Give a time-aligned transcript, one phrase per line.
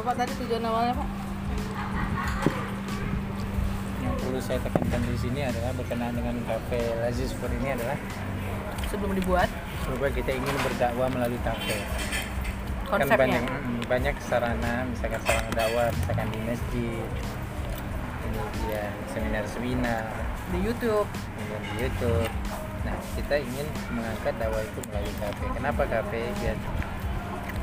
[0.00, 1.08] Bapak tadi tujuan awalnya Pak?
[4.00, 8.00] yang perlu saya tekankan di sini adalah berkenaan dengan kafe Lazis Food ini adalah
[8.88, 9.52] Sebelum dibuat?
[9.84, 11.84] Supaya kita ingin berdakwah melalui kafe.
[12.88, 17.04] Kan banyak mm, banyak sarana misalkan sarana dakwah misalkan di masjid
[18.24, 20.08] kemudian seminar-seminar
[20.48, 21.08] di YouTube.
[21.12, 22.32] kemudian di YouTube.
[22.88, 25.44] Nah kita ingin mengangkat dakwah itu melalui kafe.
[25.60, 26.32] Kenapa kafe?
[26.40, 26.56] Biar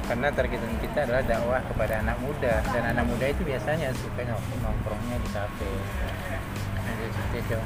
[0.07, 2.63] karena targetan kita adalah dakwah kepada anak muda.
[2.71, 5.71] Dan anak muda itu biasanya suka nong- nongkrongnya di kafe.
[7.35, 7.59] Itu.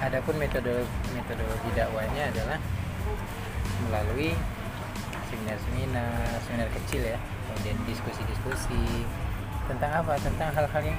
[0.00, 2.58] Adapun metode metodologi dakwahnya adalah
[3.86, 4.32] melalui
[5.28, 7.18] seminar-seminar seminar kecil ya.
[7.20, 9.04] Kemudian diskusi-diskusi
[9.68, 10.16] tentang apa?
[10.16, 10.98] Tentang hal-hal yang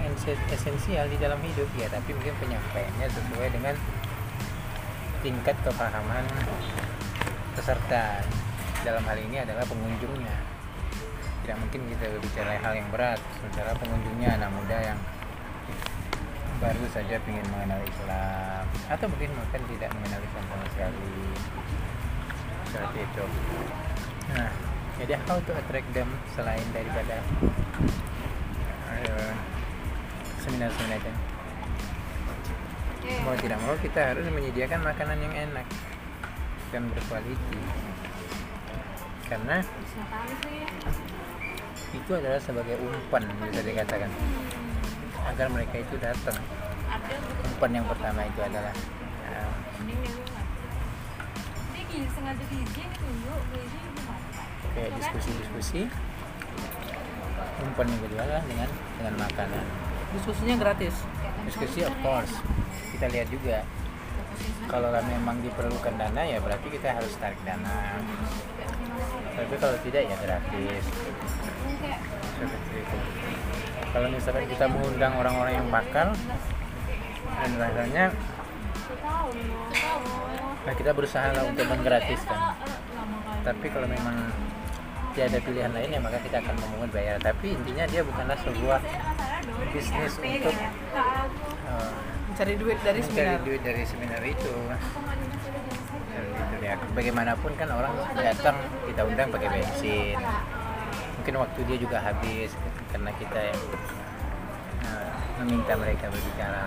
[0.54, 1.68] esensial di dalam hidup.
[1.74, 3.76] Ya tapi mungkin penyampaiannya sesuai dengan
[5.26, 6.22] tingkat kepahaman
[7.58, 8.22] peserta
[8.86, 10.38] dalam hal ini adalah pengunjungnya.
[11.42, 15.00] Tidak mungkin kita berbicara hal yang berat sementara pengunjungnya anak muda yang
[16.62, 18.64] baru saja ingin mengenal Islam.
[18.86, 21.10] Atau mungkin bahkan tidak mengenal Islam sama sekali.
[22.70, 23.26] Seperti itu.
[24.38, 24.50] Nah
[24.96, 27.20] jadi how to attract them selain daripada
[28.94, 29.34] eh,
[30.46, 31.14] seminar-seminar itu?
[33.22, 35.68] Mau tidak mau kita harus menyediakan makanan yang enak
[36.74, 37.62] dan berkualiti
[39.26, 39.58] karena
[41.96, 44.10] itu adalah sebagai umpan bisa dikatakan.
[45.26, 46.38] Agar mereka itu datang.
[47.56, 48.76] Umpan yang pertama itu adalah
[49.26, 49.42] ya,
[54.76, 55.82] kayak diskusi-diskusi.
[57.64, 59.66] Umpan yang kedua adalah dengan dengan makanan.
[60.20, 60.96] Diskusinya gratis.
[61.46, 62.34] diskusi of course.
[62.94, 63.64] Kita lihat juga.
[64.68, 68.02] Kalau memang diperlukan dana ya berarti kita harus tarik dana
[69.56, 70.84] tapi kalau tidak ya gratis.
[72.36, 72.98] Seperti itu
[73.96, 76.12] kalau misalkan kita mengundang orang-orang yang bakal
[77.40, 78.06] dan rasanya
[80.68, 82.60] nah kita berusaha lah untuk menggratiskan.
[83.48, 84.28] Tapi kalau memang
[85.16, 87.16] tiada pilihan lain ya maka kita akan memungut bayar.
[87.24, 88.84] Tapi intinya dia bukanlah sebuah
[89.72, 91.92] bisnis untuk eh,
[92.28, 93.48] Mencari duit dari mencari seminar.
[93.48, 94.52] duit dari seminar itu
[96.66, 96.76] ya.
[96.98, 98.58] Bagaimanapun kan orang datang
[98.90, 100.18] kita undang pakai bensin.
[101.22, 102.52] Mungkin waktu dia juga habis
[102.90, 103.62] karena kita yang
[104.86, 105.10] eh,
[105.42, 106.66] meminta mereka berbicara.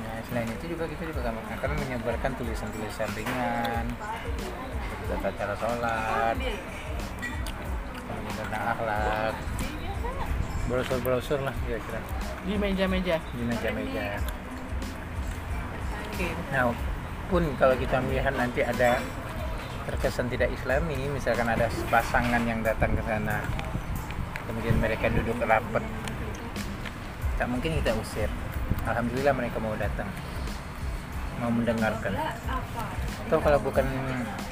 [0.00, 3.86] Nah, selain itu juga kita juga akan menyebarkan tulisan-tulisan ringan
[5.06, 6.36] tata cara sholat
[8.36, 9.34] tentang akhlak.
[10.66, 12.00] Brosur-brosur lah kira-kira.
[12.42, 13.16] Di meja-meja.
[13.22, 14.18] di meja-meja
[16.16, 16.32] Oke.
[16.48, 16.72] Nah,
[17.28, 19.04] pun kalau kita melihat nanti ada
[19.84, 23.44] terkesan tidak islami, misalkan ada pasangan yang datang ke sana,
[24.48, 25.84] kemudian mereka duduk rapat,
[27.36, 28.32] tak mungkin kita usir.
[28.88, 30.08] Alhamdulillah mereka mau datang,
[31.36, 32.16] mau mendengarkan.
[33.28, 33.84] Atau kalau bukan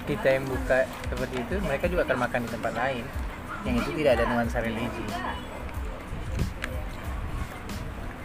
[0.05, 3.05] kita yang buka seperti itu, mereka juga akan makan di tempat lain,
[3.65, 5.05] yang itu tidak ada nuansa religi.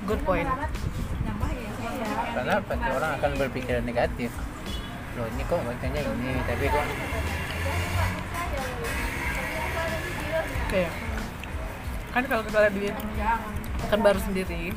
[0.04, 0.52] Good point.
[2.08, 2.74] Karena apa?
[2.76, 4.32] Orang akan berpikiran negatif.
[5.18, 6.86] Loh ini kok bacanya ini, tapi kok
[10.70, 10.84] Oke.
[12.10, 12.90] Kan kalau kita lihat di
[13.90, 14.70] kan baru sendiri,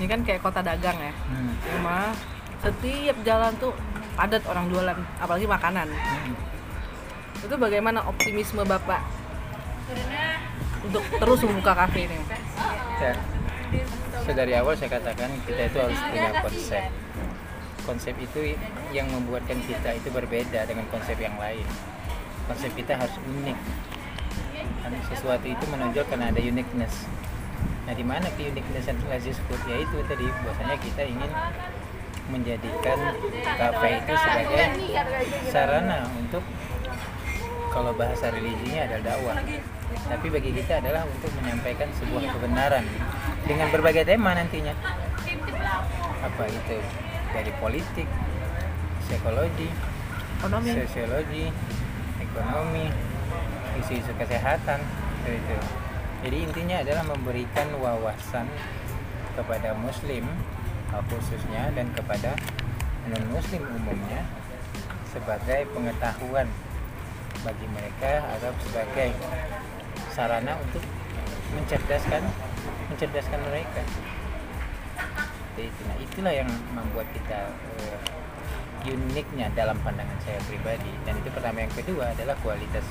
[0.00, 1.12] ini kan kayak kota dagang ya.
[1.12, 1.52] hmm.
[1.68, 2.16] Cuma
[2.64, 3.76] setiap jalan tuh
[4.16, 5.88] padat orang jualan, apalagi makanan.
[5.92, 6.34] Hmm.
[7.44, 9.04] Itu bagaimana optimisme Bapak
[10.86, 12.16] untuk terus membuka kafe ini?
[13.02, 13.12] Ya.
[14.22, 16.84] So, dari awal saya katakan kita itu harus punya konsep.
[17.82, 18.54] Konsep itu
[18.94, 21.66] yang membuatkan kita itu berbeda dengan konsep yang lain.
[22.46, 23.58] Konsep kita harus unik.
[24.82, 27.08] Kan sesuatu itu menonjol karena ada uniqueness.
[27.82, 31.30] Nah, di mana keuniqueness Lazis Food yaitu tadi bahwasanya kita ingin
[32.30, 32.98] menjadikan
[33.42, 34.64] kafe itu sebagai
[35.50, 36.44] sarana untuk
[37.72, 39.36] kalau bahasa religinya adalah dakwah
[40.08, 42.84] tapi bagi kita adalah untuk menyampaikan sebuah kebenaran
[43.46, 44.74] dengan berbagai tema nantinya.
[46.22, 46.78] Apa itu?
[47.32, 48.06] Dari politik
[49.02, 49.68] psikologi
[50.42, 50.74] Ekonomi.
[50.74, 51.46] sosiologi
[52.18, 52.86] ekonomi
[53.78, 54.82] isu-isu kesehatan
[55.22, 55.58] itu
[56.26, 58.50] jadi intinya adalah memberikan wawasan
[59.38, 60.26] kepada muslim
[61.06, 62.34] khususnya dan kepada
[63.06, 64.26] non muslim umumnya
[65.14, 66.50] sebagai pengetahuan
[67.46, 69.14] bagi mereka atau sebagai
[70.10, 70.82] sarana untuk
[71.54, 72.22] mencerdaskan
[73.02, 73.82] mencerdaskan mereka.
[75.58, 77.50] Nah, itulah yang membuat kita
[77.82, 80.86] eh, uniknya dalam pandangan saya pribadi.
[81.02, 81.66] Dan itu pertama.
[81.66, 82.86] Yang kedua adalah kualitas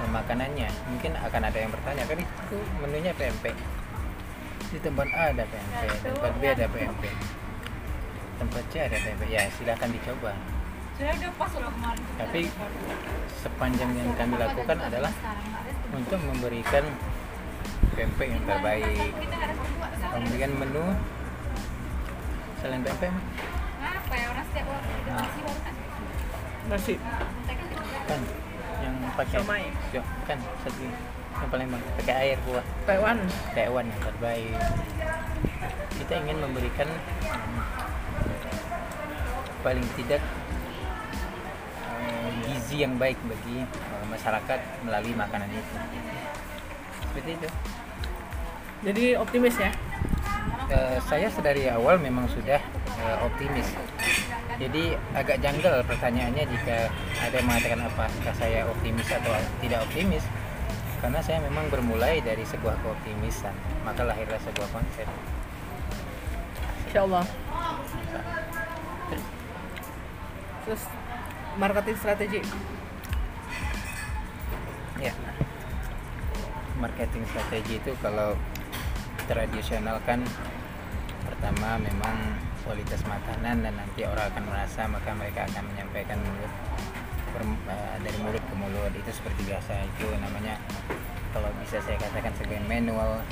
[0.00, 3.52] makanannya mungkin akan ada yang bertanya kan itu menunya PMP
[4.72, 7.04] di tempat A ada PMP tempat B ada PMP
[8.40, 10.32] tempat C ada PMP ya silahkan dicoba.
[12.16, 12.48] Tapi
[13.44, 15.12] sepanjang yang kami lakukan adalah
[15.92, 16.84] untuk memberikan
[18.00, 19.12] PMP yang terbaik.
[20.16, 20.84] Memberikan menu
[22.64, 23.04] selain PMP
[23.80, 25.74] Apa ya orang setiap orang itu masih baru kan?
[26.72, 26.94] nasi?
[28.08, 28.20] Kan
[28.80, 29.64] yang pakai Siomay.
[29.92, 30.80] Yo, kan satu.
[31.44, 33.18] Yang paling bagus pakai air buah Taiwan
[33.52, 34.56] Taiwan yang terbaik.
[36.00, 37.60] Kita ingin memberikan mm,
[39.60, 40.24] paling tidak
[41.84, 45.76] eh, gizi yang baik bagi eh, masyarakat melalui makanan itu.
[47.12, 47.48] Seperti itu
[48.84, 49.70] jadi optimis ya?
[50.70, 52.60] Eh, saya sedari awal memang sudah
[53.00, 53.68] eh, optimis.
[54.60, 59.32] Jadi agak janggal pertanyaannya jika ada yang mengatakan apakah saya optimis atau
[59.64, 60.24] tidak optimis.
[61.00, 63.56] Karena saya memang bermulai dari sebuah keoptimisan.
[63.88, 65.08] Maka lahirlah sebuah konsep.
[66.90, 67.24] Insya Allah
[70.70, 70.86] terus
[71.58, 72.40] marketing strategi?
[75.02, 75.10] Ya.
[76.78, 78.38] Marketing strategi itu kalau
[79.30, 80.26] tradisional kan
[81.22, 82.34] pertama memang
[82.66, 86.52] kualitas makanan dan nanti orang akan merasa maka mereka akan menyampaikan mulut
[87.30, 88.90] per- eh, dari mulut ke mulut.
[88.90, 90.58] Itu seperti biasa itu namanya
[91.30, 93.22] kalau bisa saya katakan sebagai manual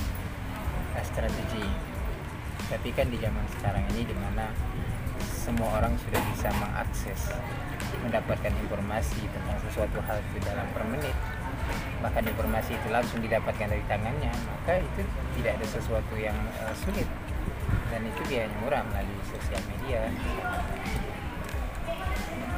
[1.02, 1.66] strategi
[2.68, 4.50] tapi kan di zaman sekarang ini di mana
[5.22, 7.32] semua orang sudah bisa mengakses
[8.04, 11.16] mendapatkan informasi tentang sesuatu hal itu dalam per menit
[11.98, 15.02] bahkan informasi itu langsung didapatkan dari tangannya maka itu
[15.40, 17.08] tidak ada sesuatu yang eh, sulit.
[17.88, 20.12] Dan itu biayanya murah melalui sosial media.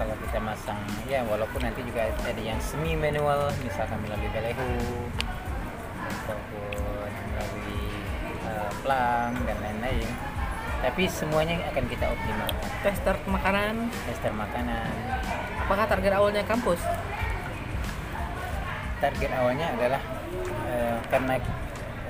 [0.00, 4.72] Kalau kita masang ya walaupun nanti juga ada yang semi manual misalkan melalui belehu
[6.00, 7.84] ataupun melalui
[8.46, 10.10] eh, plang dan lain-lain.
[10.80, 12.70] Tapi semuanya akan kita optimalkan.
[12.80, 13.92] Tester makanan.
[14.08, 14.92] Tester makanan.
[15.68, 16.80] Apakah target awalnya kampus
[19.00, 20.00] target awalnya adalah
[20.68, 21.34] eh, karena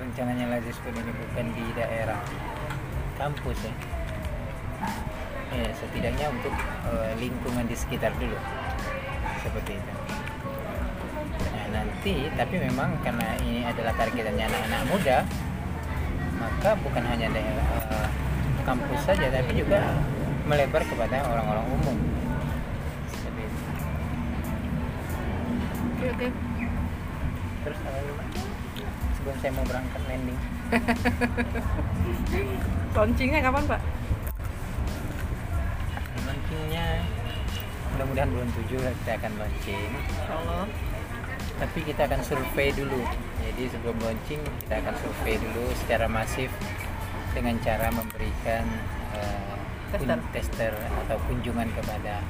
[0.03, 2.19] rencananya Lazis pun ini bukan di daerah
[3.15, 3.75] kampus ya.
[5.51, 6.55] Ya setidaknya untuk
[6.91, 8.35] eh, lingkungan di sekitar dulu.
[9.41, 9.93] Seperti itu.
[11.55, 15.19] Nah nanti tapi memang karena ini adalah targetannya anak-anak muda
[16.41, 18.09] maka bukan hanya daerah eh,
[18.67, 19.95] kampus saja tapi juga
[20.51, 21.97] melebar kepada orang-orang umum.
[23.15, 23.59] Seperti itu.
[26.11, 26.50] Oke
[27.61, 28.27] terus apa lagi, Pak?
[29.21, 30.39] sebelum saya mau berangkat landing
[32.97, 33.81] launchingnya kapan pak
[36.25, 36.87] launchingnya
[37.93, 40.65] mudah-mudahan bulan 7 kita akan launching Insya Allah
[41.61, 43.01] tapi kita akan survei dulu
[43.45, 46.49] jadi sebelum launching kita akan survei dulu secara masif
[47.37, 48.65] dengan cara memberikan
[49.15, 49.55] eh,
[49.93, 50.21] kun- Tester.
[50.31, 50.73] tester
[51.07, 52.23] atau kunjungan kepada.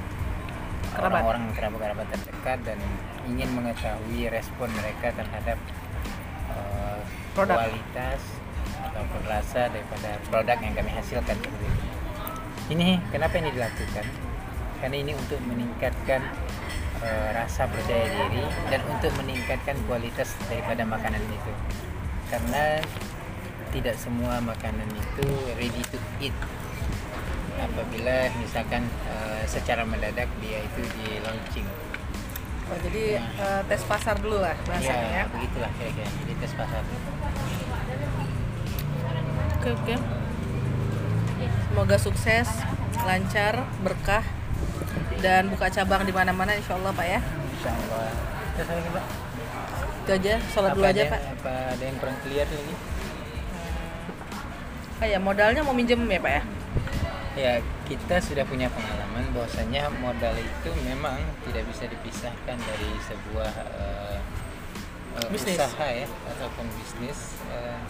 [0.99, 2.79] Orang-orang kerabat-kerabat terdekat dan
[3.31, 5.59] ingin mengetahui respon mereka terhadap
[7.31, 7.63] Produk.
[7.63, 8.21] kualitas
[8.83, 11.89] ataupun rasa daripada produk yang kami hasilkan seperti itu.
[12.75, 14.07] Ini kenapa ini dilakukan?
[14.83, 16.21] Karena ini untuk meningkatkan
[17.07, 21.53] eh, rasa percaya diri dan untuk meningkatkan kualitas daripada makanan itu.
[22.35, 22.83] Karena
[23.71, 26.35] tidak semua makanan itu ready to eat.
[27.61, 31.67] Apabila misalkan eh, secara mendadak dia itu di launching.
[32.67, 36.09] oh, jadi eh, tes pasar dulu lah bahasanya ya, Ya, begitulah kira-kira.
[36.09, 36.83] Jadi tes pasar.
[39.61, 39.95] oke oke
[41.71, 42.49] semoga sukses
[43.01, 44.25] lancar berkah
[45.21, 48.09] dan buka cabang di mana-mana Insya Allah pak ya Insya Allah.
[48.51, 49.05] Terus apa lagi, Pak?
[50.01, 52.75] itu aja sholat dulu aja pak Apa ada yang kurang clear lagi?
[54.97, 56.43] kayak modalnya mau minjem ya pak ya
[57.41, 57.57] Ya,
[57.89, 61.17] kita sudah punya pengalaman bahwasanya modal itu memang
[61.49, 64.21] tidak bisa dipisahkan dari sebuah eh,
[65.33, 65.57] Bisnis.
[65.57, 66.05] usaha ya
[66.37, 67.41] ataupun bisnis.
[67.49, 67.81] Eh,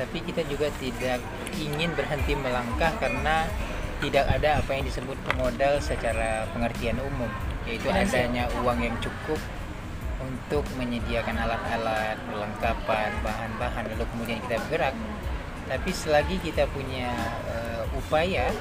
[0.00, 1.20] tapi kita juga tidak
[1.60, 3.44] ingin berhenti melangkah karena
[4.00, 7.28] tidak ada apa yang disebut modal secara pengertian umum,
[7.68, 9.40] yaitu adanya uang yang cukup
[10.20, 14.96] untuk menyediakan alat-alat, perlengkapan, bahan-bahan, lalu kemudian kita bergerak.
[15.66, 17.12] Tapi selagi kita punya
[17.52, 17.65] eh,
[17.96, 18.52] upaya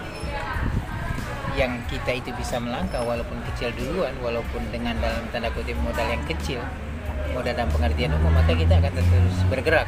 [1.55, 6.23] yang kita itu bisa melangkah walaupun kecil duluan, walaupun dengan dalam tanda kutip modal yang
[6.27, 6.59] kecil,
[7.31, 9.87] modal dalam pengertian umum, maka kita akan terus bergerak.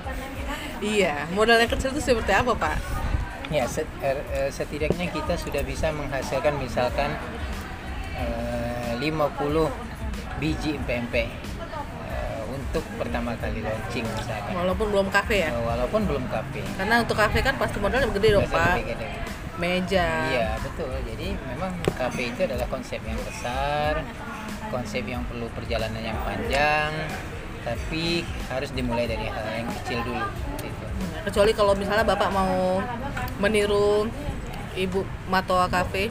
[0.84, 2.78] iya modal yang kecil itu seperti apa pak
[3.50, 7.12] ya set- er- eh, setidaknya kita sudah bisa menghasilkan misalkan
[8.20, 9.10] eh, 50
[10.42, 11.53] biji pempek eh,
[12.74, 15.54] untuk pertama kali launching misalkan Walaupun belum kafe ya.
[15.54, 18.82] Eh, walaupun belum kafe Karena untuk kafe kan pasti modalnya gede dong, Pak.
[18.82, 19.08] gede.
[19.62, 20.10] Meja.
[20.34, 20.90] Iya betul.
[21.06, 24.02] Jadi memang kafe itu adalah konsep yang besar,
[24.74, 26.90] konsep yang perlu perjalanan yang panjang,
[27.62, 30.26] tapi harus dimulai dari hal yang kecil dulu.
[30.58, 30.86] Gitu.
[31.30, 32.82] Kecuali kalau misalnya Bapak mau
[33.38, 34.10] meniru
[34.74, 36.10] Ibu Matoa Cafe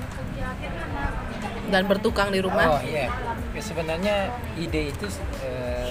[1.74, 2.78] dan bertukang di rumah.
[2.78, 3.10] Oh iya,
[3.52, 5.06] Ya, sebenarnya ide itu
[5.44, 5.81] eh,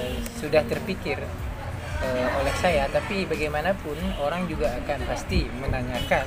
[0.41, 1.21] sudah terpikir
[2.01, 6.25] eh, oleh saya, tapi bagaimanapun orang juga akan pasti menanyakan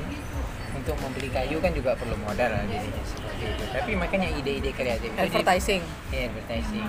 [0.79, 3.65] untuk membeli kayu kan juga perlu modal lah jadinya seperti itu.
[3.75, 5.83] Tapi makanya ide-ide kreatif itu Advertising.
[6.15, 6.87] Iya, advertising.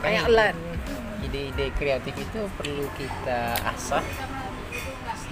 [0.00, 0.56] Kayak LAN.
[1.20, 4.00] ide-ide kreatif itu perlu kita asah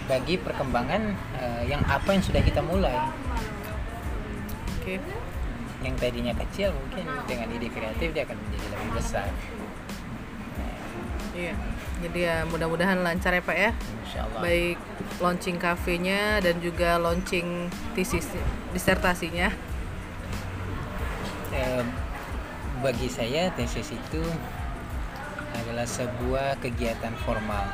[0.04, 1.02] bagi perkembangan
[1.40, 2.96] eh, yang apa yang sudah kita mulai
[4.80, 5.00] Oke.
[5.84, 9.28] yang tadinya kecil mungkin dengan ide kreatif dia akan menjadi lebih besar
[11.38, 11.54] Iya.
[12.02, 13.70] Jadi ya mudah-mudahan lancar ya Pak ya.
[14.02, 14.78] Insya Allah Baik
[15.22, 18.26] launching kafenya dan juga launching tesis
[18.74, 19.54] disertasinya.
[21.54, 21.82] Eh,
[22.82, 24.22] bagi saya tesis itu
[25.54, 27.66] adalah sebuah kegiatan formal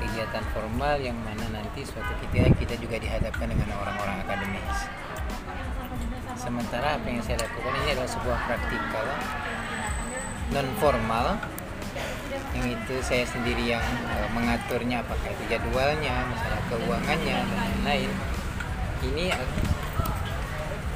[0.00, 4.88] kegiatan formal yang mana nanti suatu ketika kita juga dihadapkan dengan orang-orang akademis
[6.36, 9.06] sementara apa yang saya lakukan ini adalah sebuah praktikal
[10.56, 11.26] non formal
[12.50, 18.10] yang itu saya sendiri yang eh, mengaturnya apakah itu jadwalnya masalah keuangannya dan lain-lain.
[19.00, 19.26] Ini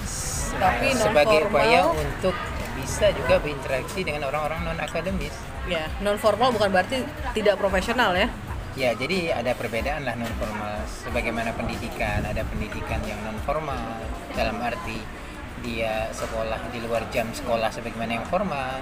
[0.05, 2.35] se- Tapi sebagai upaya untuk
[2.75, 5.33] bisa juga berinteraksi dengan orang-orang non akademis
[5.65, 7.01] Ya, non formal bukan berarti
[7.33, 8.29] tidak profesional ya.
[8.75, 10.77] Ya, jadi ada perbedaan lah non formal.
[10.85, 14.03] Sebagaimana pendidikan, ada pendidikan yang non formal.
[14.35, 15.01] Dalam arti
[15.65, 18.77] dia sekolah di luar jam sekolah sebagaimana yang formal,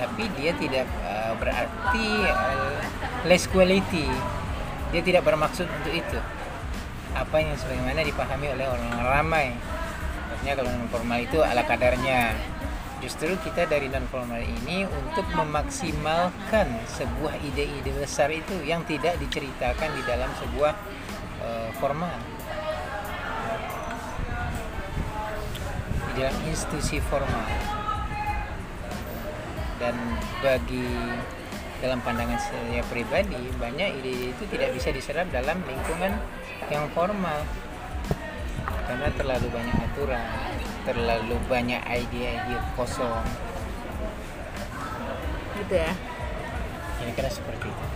[0.00, 2.80] tapi dia tidak uh, berarti uh,
[3.28, 4.08] less quality.
[4.96, 6.18] Dia tidak bermaksud untuk itu.
[7.12, 9.46] Apa yang sebagaimana dipahami oleh orang ramai.
[10.32, 12.32] Maksudnya kalau non formal itu ala kadarnya.
[13.04, 19.88] Justru kita dari non formal ini untuk memaksimalkan sebuah ide-ide besar itu yang tidak diceritakan
[19.94, 20.72] di dalam sebuah
[21.44, 22.16] eh, formal.
[26.08, 27.79] Di dalam institusi formal.
[29.80, 29.96] Dan
[30.44, 30.84] bagi
[31.80, 36.12] dalam pandangan saya pribadi banyak ide itu tidak bisa diserap dalam lingkungan
[36.68, 37.40] yang formal
[38.84, 40.28] karena terlalu banyak aturan
[40.84, 43.24] terlalu banyak ide-ide kosong
[45.60, 45.92] Gitu ya.
[47.00, 47.86] kira-kira seperti itu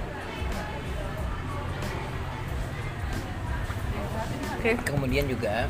[4.56, 4.70] Oke.
[4.80, 5.68] kemudian juga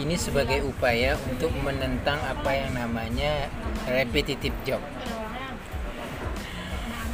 [0.00, 3.52] ini sebagai upaya untuk menentang apa yang namanya
[3.86, 4.82] repetitive job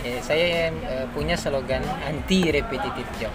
[0.01, 3.35] Eh, saya eh, punya slogan anti repetitive job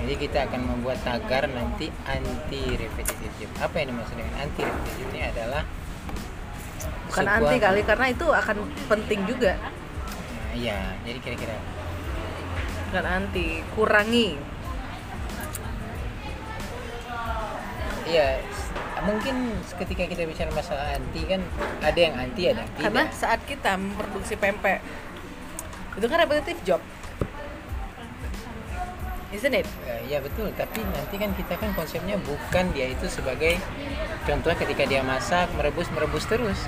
[0.00, 5.08] jadi kita akan membuat tagar nanti anti repetitive job apa yang dimaksud dengan anti repetitive
[5.12, 5.62] ini adalah
[7.04, 8.56] Bukan sebuah- anti kali karena itu akan
[8.88, 9.58] penting juga.
[9.60, 9.72] Nah,
[10.56, 11.58] iya jadi kira-kira
[12.88, 14.28] Bukan anti, kurangi.
[18.02, 18.42] Iya,
[19.04, 21.40] mungkin ketika kita bicara masalah anti kan
[21.80, 22.84] ada yang anti ada yang tidak.
[22.84, 24.80] Karena saat kita memproduksi pempek
[25.96, 26.80] itu kan repetitive job.
[29.30, 29.66] Isn't it?
[29.86, 33.62] Eh, Iya betul, tapi nanti kan kita kan konsepnya bukan dia itu sebagai
[34.26, 36.58] contoh ketika dia masak merebus merebus terus.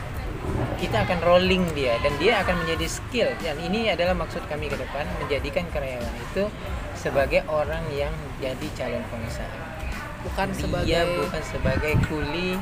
[0.79, 4.79] Kita akan rolling dia dan dia akan menjadi skill dan ini adalah maksud kami ke
[4.79, 6.47] depan menjadikan karyawan itu
[6.95, 9.82] sebagai orang yang jadi calon pengusaha.
[10.23, 12.55] Bukan dia sebagai bukan sebagai kuli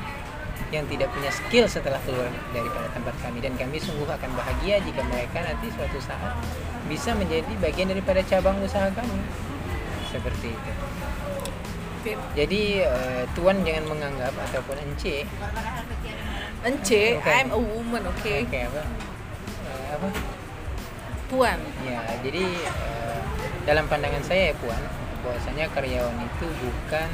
[0.71, 3.39] yang tidak punya skill setelah keluar daripada tempat kami.
[3.43, 6.37] Dan kami sungguh akan bahagia jika mereka nanti suatu saat
[6.87, 9.19] bisa menjadi bagian daripada cabang usaha kami.
[10.09, 10.73] Seperti itu.
[12.33, 15.29] Jadi eh, tuan jangan menganggap ataupun ence
[16.61, 17.33] Ence, Bukan.
[17.33, 18.21] I'm a woman, oke.
[18.53, 18.85] kayak apa?
[19.65, 20.09] Eh, apa?
[21.33, 21.59] Tuan.
[21.89, 23.19] ya jadi eh,
[23.65, 24.83] dalam pandangan saya ya puan
[25.23, 27.11] bahwasanya karyawan itu bukan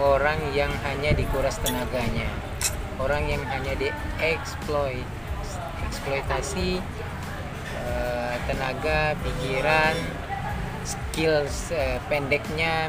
[0.00, 2.28] orang yang hanya dikuras tenaganya.
[3.00, 5.06] Orang yang hanya dieksploit
[5.90, 6.78] eksploitasi
[7.74, 9.96] eh, tenaga pikiran
[10.86, 11.44] skill
[11.74, 12.88] eh, pendeknya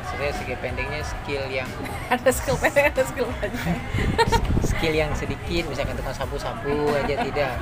[0.00, 1.70] maksudnya skill pendeknya skill yang
[2.14, 3.78] Ada skill pendek, ada skill panjang.
[4.74, 7.54] skill yang sedikit misalkan tukang sapu-sapu aja tidak.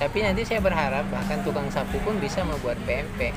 [0.00, 3.30] Tapi nanti saya berharap bahkan tukang sapu pun bisa membuat PMP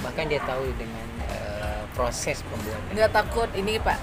[0.00, 1.49] bahkan dia tahu dengan eh,
[1.94, 2.90] proses pembuatan.
[2.94, 3.98] Nggak takut ini pak.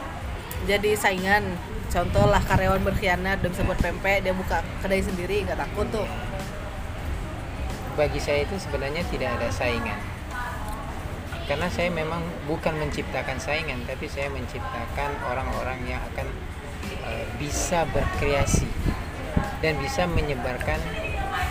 [0.66, 1.44] Jadi saingan.
[1.88, 6.08] Contoh lah karyawan berkhianat dan bisa buat pempek dia buka kedai sendiri nggak takut tuh.
[7.96, 9.96] Bagi saya itu sebenarnya tidak ada saingan.
[11.48, 16.28] Karena saya memang bukan menciptakan saingan tapi saya menciptakan orang-orang yang akan
[17.08, 18.68] eh, bisa berkreasi
[19.64, 20.80] dan bisa menyebarkan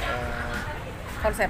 [0.05, 0.57] eh,
[1.25, 1.49] konsep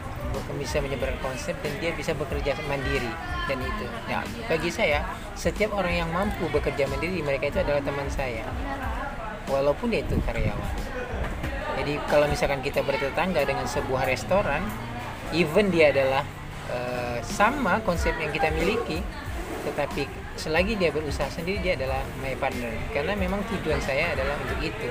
[0.57, 3.13] bisa menyebarkan konsep dan dia bisa bekerja mandiri.
[3.47, 3.87] Dan itu.
[4.11, 5.07] Ya bagi saya
[5.39, 8.45] setiap orang yang mampu bekerja mandiri mereka itu adalah teman saya.
[9.47, 10.73] Walaupun dia itu karyawan.
[11.77, 14.65] Jadi kalau misalkan kita bertetangga dengan sebuah restoran
[15.37, 16.25] even dia adalah
[16.73, 19.05] eh, sama konsep yang kita miliki
[19.67, 20.07] tetapi
[20.39, 24.89] selagi dia berusaha sendiri dia adalah my partner karena memang tujuan saya adalah untuk itu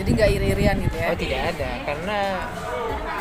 [0.00, 2.18] jadi nggak iri-irian gitu ya Oh tidak ada karena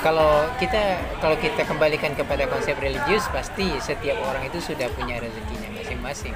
[0.05, 5.73] kalau kita kalau kita kembalikan kepada konsep religius pasti setiap orang itu sudah punya rezekinya
[5.81, 6.35] masing-masing.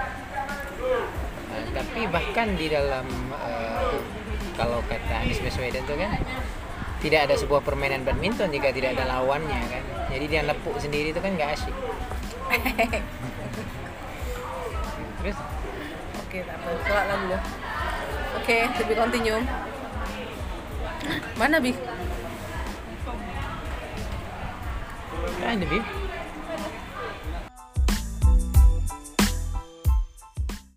[1.49, 3.97] Nah, tapi bahkan di dalam eh,
[4.57, 6.17] kalau kata Anies Baswedan itu kan
[6.99, 9.83] tidak ada sebuah permainan badminton jika tidak ada lawannya kan.
[10.17, 11.75] Jadi dia nepuk sendiri itu kan nggak asyik.
[16.29, 16.69] oke tak apa.
[16.85, 17.37] Sholat lah dulu
[18.37, 19.41] oke lebih continue.
[21.41, 21.73] Mana bi
[25.41, 25.81] kan lebih